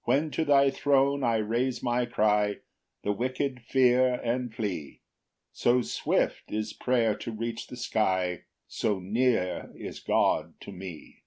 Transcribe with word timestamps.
When 0.22 0.30
to 0.30 0.46
thy 0.46 0.70
throne 0.70 1.22
I 1.22 1.36
raise 1.36 1.82
my 1.82 2.06
cry 2.06 2.60
The 3.02 3.12
wicked 3.12 3.60
fear 3.60 4.14
and 4.24 4.50
flee; 4.50 5.02
So 5.52 5.82
swift 5.82 6.44
is 6.50 6.72
prayer 6.72 7.14
to 7.16 7.32
reach 7.32 7.66
the 7.66 7.76
sky, 7.76 8.44
So 8.66 8.98
near 8.98 9.70
is 9.74 10.00
God 10.00 10.58
to 10.62 10.72
me. 10.72 11.24